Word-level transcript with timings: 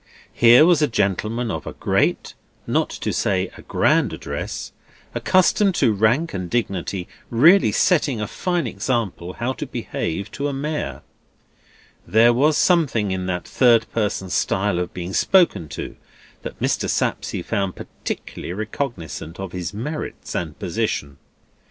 Here 0.33 0.65
was 0.65 0.81
a 0.81 0.87
gentleman 0.87 1.51
of 1.51 1.67
a 1.67 1.73
great, 1.73 2.33
not 2.65 2.89
to 2.89 3.13
say 3.13 3.51
a 3.55 3.61
grand, 3.61 4.13
address, 4.13 4.71
accustomed 5.13 5.75
to 5.75 5.93
rank 5.93 6.33
and 6.33 6.49
dignity, 6.49 7.07
really 7.29 7.71
setting 7.71 8.19
a 8.19 8.25
fine 8.25 8.65
example 8.65 9.33
how 9.33 9.53
to 9.53 9.67
behave 9.67 10.31
to 10.31 10.47
a 10.47 10.53
Mayor. 10.53 11.03
There 12.07 12.33
was 12.33 12.57
something 12.57 13.11
in 13.11 13.27
that 13.27 13.47
third 13.47 13.85
person 13.91 14.31
style 14.31 14.79
of 14.79 14.91
being 14.91 15.13
spoken 15.13 15.69
to, 15.69 15.95
that 16.41 16.59
Mr. 16.59 16.89
Sapsea 16.89 17.43
found 17.43 17.75
particularly 17.75 18.53
recognisant 18.53 19.39
of 19.39 19.51
his 19.51 19.71
merits 19.71 20.33
and 20.33 20.57
position. 20.57 21.19